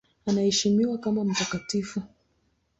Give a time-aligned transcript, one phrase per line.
[0.25, 2.01] Anaheshimiwa kama mtakatifu.